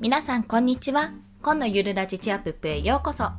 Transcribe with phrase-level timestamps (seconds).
[0.00, 1.10] 皆さんこんにちは。
[1.42, 3.30] 今のゆるラジチアップへようこそ。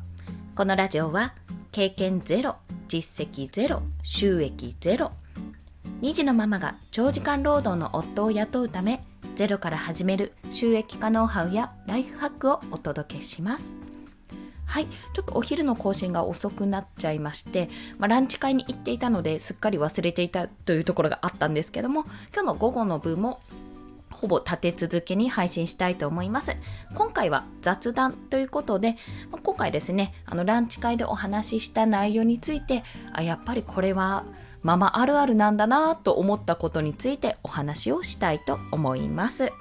[0.57, 1.33] このラジオは
[1.71, 2.57] 経験ゼロ
[2.89, 5.13] 実績ゼロ収益ゼロ。
[6.01, 9.01] 2児のママが長時間労働の夫を雇うため
[9.35, 13.77] ゼロから始める収益化ノウハウやライフハックをお届けします。
[14.65, 22.03] はい、ちょっとお昼の更新が遅くなっちゃいまして、まあ、ランチ会に行っていたのですっかり忘れていたというところがあったんですけども、
[22.33, 23.39] 今日の午後の分も
[24.19, 26.57] ほぼ立て続けに配信したいと思います。
[26.93, 28.97] 今回は雑談ということで、
[29.31, 34.25] 今回ですね、あのランチ会でお話しした内容について、あやっぱりこれは
[34.61, 39.53] ママあるあるなんだなと思ったことについてお話をしたいと思います。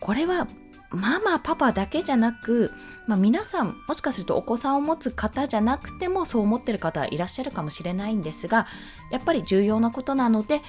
[0.00, 0.48] これは
[0.88, 2.72] ママ、パパだけじゃなく、
[3.06, 8.66] まあ、皆さんもしかするとお子さんを持つ方じゃなくてもそう思ってる方はいらっしゃるかもしれないんですが
[9.10, 10.62] やっぱり重要なことなので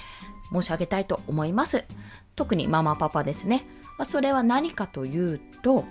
[0.52, 1.86] 申し上げたいと思います。
[2.38, 3.68] 特にママパパですね。
[3.98, 5.84] まあ、それは何かというと、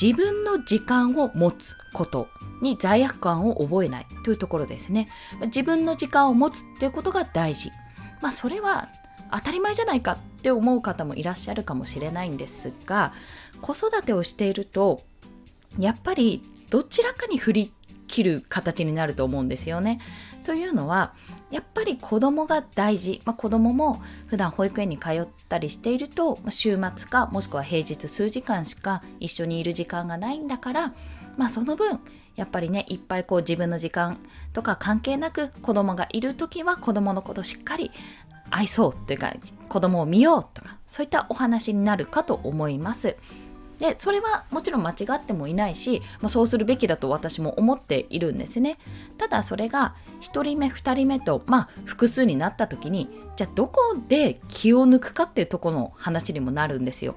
[0.00, 2.28] 自分の時間を持つこと
[2.60, 5.08] に罪悪感を覚えないというところですね。
[5.46, 7.70] 自分の時間を持つっていうことが大事。
[8.20, 8.88] まあそれは
[9.32, 13.12] 当たり前じゃないかって思う方もいらっしゃるかもしれないんですが、
[13.62, 15.02] 子育てをしていると、
[15.78, 17.72] やっぱりどちらかに振り
[18.06, 20.00] 切る形になると思うんですよね。
[20.44, 21.14] というのは、
[21.50, 30.94] やっぱり子供が大事、まあ、子供も普段保育園に通ったりしていると、週末かもしくは平日数時間しか一緒にいる時間がないんだから、
[31.36, 32.00] まあ、その分
[32.36, 34.18] やっぱりねいっぱいこう自分の時間
[34.52, 37.90] とか関係なく子供がいる時は子供のことしっかり
[38.50, 39.34] 愛そうというか
[39.68, 43.16] 子供を見ようとかそういったお話になるかと思います。
[43.78, 48.78] でそれはもちろん間違ってもいないし、まあ、そうするべきだと私も思っているんですね。
[49.18, 57.16] ただそれが1人目2人目と、まあ、複数になった時にじゃあどこで気を抜くかっていうとこの話にもなるんですよ。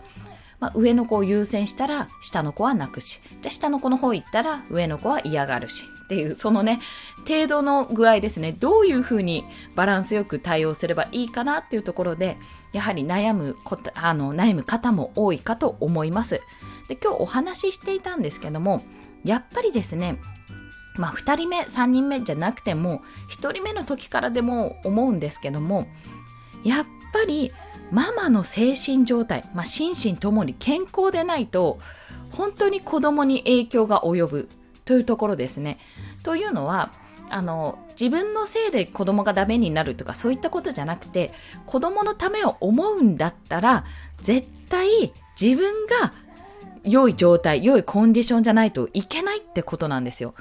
[0.60, 5.86] まあ、上の子を優先したら下の子は泣くし、じゃ下の子の方行ったら上の子は嫌がるし。
[6.10, 6.80] っていう、そのね、
[7.28, 12.38] 程度の具合ですね、どういうふうにバランスよく対応すればいいかなっていうところで、
[12.74, 13.58] やはり悩む
[13.94, 16.42] あの悩む方も多いかと思います。
[16.88, 18.82] で、今日お話ししていたんですけども、
[19.24, 20.20] やっぱりですね、
[20.98, 25.88] まあ、2人目3人目じゃなくても1人目の時からでも思うんですけども
[26.64, 27.54] やっぱり
[27.92, 31.80] ママの精神状態、まあ、心身ともに健康でないと
[32.32, 34.50] 本当に子供に影響が及ぶ
[34.90, 35.78] というところですね。
[36.24, 36.92] というのは
[37.30, 41.32] あの自分のせいで子供がダメになるとかそういったことじゃなくて
[41.68, 43.86] 子供のためを思うんだったら
[44.24, 46.12] 絶対自分が
[46.84, 50.34] 良い状態良いコンディションじゃないといけないってことなんですよ。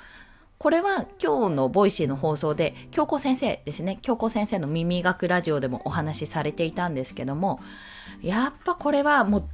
[0.56, 7.60] これは今日のボイシーの放送で京子先生ですね京子先生の耳学ラジオでもお話しされていたんですけども
[8.22, 9.44] やっぱこれはもう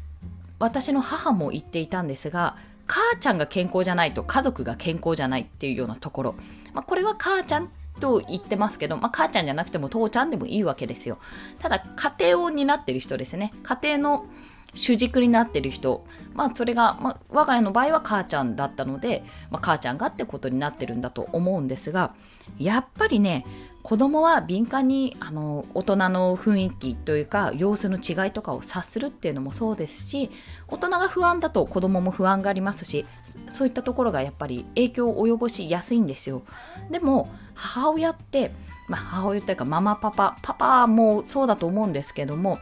[0.60, 2.56] 私の母も言っていたんですが
[2.87, 6.34] 母ちゃんが健康じゃないと家族が健康じゃないっていうようなところ、
[6.72, 11.19] まあ、これは母ちゃんと言ってますけど、まあ、母ちゃんじゃなくても父ちゃんでもいいわけですよ。
[11.59, 13.53] ただ家庭を担ってる人ですね。
[13.62, 14.27] 家庭の
[14.75, 16.05] 主軸になってる人、
[16.35, 22.15] まあそれが、まあ、我が家の場合は母ちゃんだったので、まあ、母ちゃんがってことになってるんだと思うんですが、
[22.59, 23.45] やっぱりね、
[23.84, 30.31] 子供は敏感にあの大人の雰囲気というか様子の違いとかを察するっていうのもそうですし
[30.69, 33.05] 大人が不安だと子供も不安がありますし
[33.53, 36.45] そういったところがやっぱり影響を及ぼしやすいんですよ。
[36.91, 38.53] でも母親って、
[38.89, 42.59] まあ、母親というかママパパパパもそうだと思うんですけども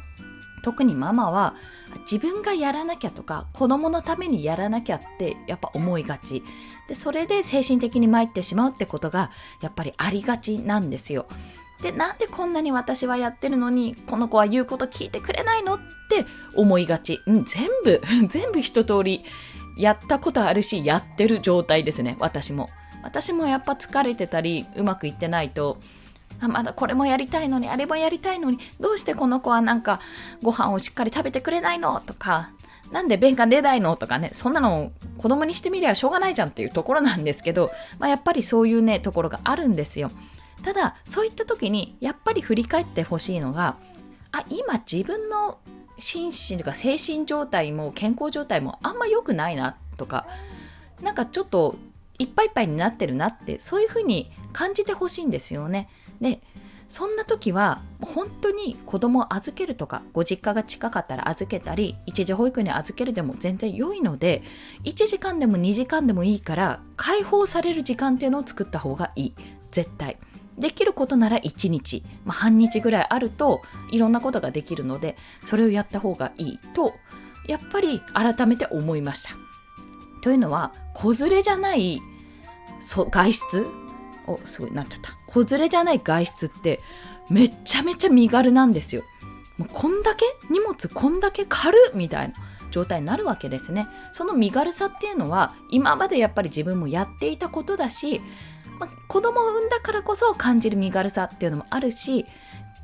[0.63, 1.55] 特にママは
[2.11, 6.43] 自分がやらなきゃとか子供のためにやらなきゃってやっぱ思いがち。
[6.89, 9.31] でそれで精神的に参ってしまうってことが
[9.61, 11.27] やっぱりありがちなんですよ。
[11.83, 15.79] でなんでこんなに私はやってるのにこの子は言うこと聞いてくれないのっ
[16.09, 19.25] て思いがち、うん、全部 全部一通り
[19.77, 22.71] やったことあるしやってる状態ですね私も。
[23.03, 25.79] 私もやっぱ疲れてたりうまくいってないと
[26.43, 30.01] あまだこれもやりたいのにあれもやりたいのにどうしてこの子はなんか
[30.43, 32.51] ご飯をしっかり食べてくれないのとか
[32.91, 40.11] なんで便が出ないのとかねそんなの子供にしてみりゃしょうがないじゃんっていうところなんですけど、まあ、やっぱりそういうねところがあるんですよ
[40.65, 43.77] ただそういった時にやっぱり振り返ってほしいのが
[44.33, 45.59] あ今自分の
[45.99, 50.27] 心身とか精神状態も健康状態もあんま良くないなとか
[51.01, 51.77] なんかちょっと
[52.19, 55.89] いっぱいいっぱいになってるなってそういうふうに感じてほしいんですよね。
[56.23, 56.41] で
[56.89, 64.43] そんな時は本当に子供を預けるとかご実家が近かったら預けたり一時保育に預けるでも全然良いので
[64.85, 69.35] 1時間でも2時間でもいいから解放される時間っていうのを作った方がいい。
[69.71, 70.19] 絶対。
[70.59, 75.17] できることなら1日、まあ、半日ぐらいあるといろんなことができるので
[75.47, 76.93] それをやった方がいいと
[77.49, 79.31] やっぱり改めて思いました。
[80.21, 82.03] というのは子連れじゃない
[82.87, 83.67] 外出？
[84.27, 85.22] おすごいなっちゃった。
[85.33, 86.81] 子連れじゃない外出って
[87.31, 89.03] めちゃめちゃ身軽なんですよ。
[89.59, 92.35] もうこんだけ荷物こんだけ軽みたいな
[92.71, 93.89] 状態になるわけですね。
[94.13, 98.21] その身軽さっていうのは今までやっぱり自分もやっていたことだし、
[98.79, 102.27] まあ、子供を産んだからこそ感じる身軽さっていうのもあるし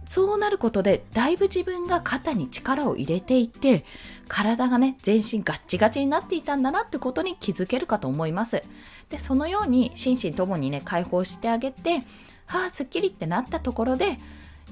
[0.08, 3.84] そうなることでだいぶ自分が肩に力を入れていて
[4.26, 8.62] 体がね全身ガッチガチになっていたんだなってことに気づけるかと思います
[9.10, 12.04] でそのように心身ともにね解放してあげて
[12.48, 14.18] はあすっきりってなったところで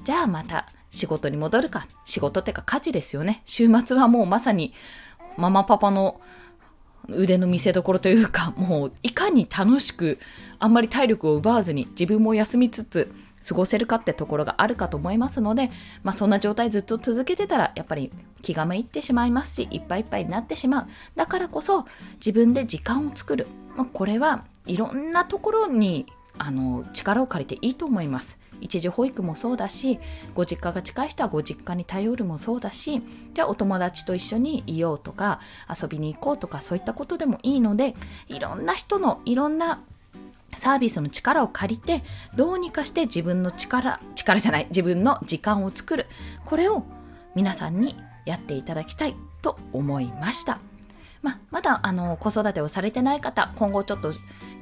[0.03, 1.87] じゃあまた仕事に戻るか。
[2.05, 3.41] 仕事ってか家事ですよね。
[3.45, 4.73] 週末はもうまさに
[5.37, 6.19] ママパパの
[7.09, 10.19] 腕の見せ所というかもういかに楽しく
[10.59, 13.13] あんまり体力を奪わずに自分も休みつつ
[13.47, 15.69] 過ごせるかってところがあるかと思いますので、
[16.03, 20.87] まあ、そんな状態ずっと続けてたらやっぱり気がめいってしまいますしいっぱいいっぱいになってしまう。
[21.15, 21.85] だからこそ
[22.15, 28.37] 自分で時間を作る、まあ、これはいろんなところにあの力を借りていいと思います。
[28.61, 29.99] 一時保育もそうだし
[30.33, 33.01] ご実家が近い人はご実家に頼るもそうだし
[33.33, 35.39] じゃあお友達と一緒にいようとか
[35.69, 37.95] 遊びに行こうとかそういったことでもいいので
[38.27, 39.83] いろんな人のいろんな
[40.53, 42.03] サービスの力を借りて
[42.35, 46.07] どうにかして自分の力力じゃない自分の時間を作る
[46.45, 46.83] これを
[47.35, 47.95] 皆さんに
[48.25, 50.59] やっていただきたいと思いました、
[51.21, 54.13] ままだあの子育てをされてない方今後ちょっと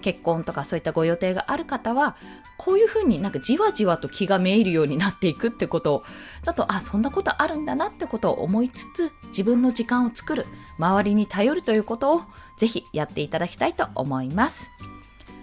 [0.05, 2.15] 結婚とかそういったご予定がある方は
[2.57, 6.03] こういうふうになんかじわじわと気がめいるようになっていくってことを
[6.43, 10.45] ちょっとあそんなことあるんだなってことを思いつつ自分の時間を作る
[10.77, 12.21] 周りに頼るということを
[12.59, 14.69] ぜひやっていただきたいと思います。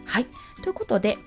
[0.07, 0.27] はい。
[0.63, 1.19] ということで、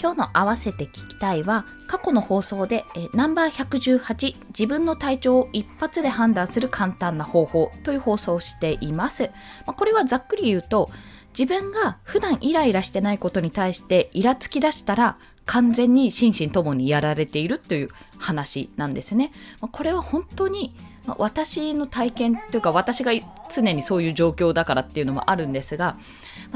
[0.00, 9.30] 今日の合わせて聞きたいは、過去の放送で、えナンバー118、自分の体調を一発で判断する簡単な方法という放送をしています。
[9.66, 10.90] まあ、これはざっくり言うと、
[11.36, 19.32] 自分が普段イライラしてないことに対してイラつき出したら完全に心身ともにやられているという話なんですね。
[19.60, 20.74] これは本当に
[21.18, 23.12] 私の体験というか私が
[23.52, 25.98] 常にそういう状況だからっていうのもあるんですが、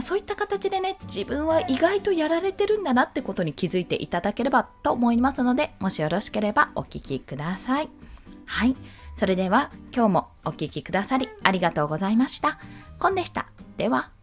[0.01, 7.91] そういった形でね、自分は意外とやられてるんだなってことに気づいていただければと思いますので、もしよろしければお聞きください。
[8.47, 8.77] はい。
[9.19, 12.59] それでは今日もお聴きくださりありがとうございました。
[12.99, 13.47] コンでした。
[13.77, 14.18] では。